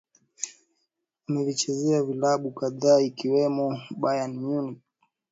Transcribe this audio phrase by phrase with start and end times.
[1.27, 3.67] Amevichezea vilabu kadhaa ikiwemo
[4.01, 4.81] Bayern Munich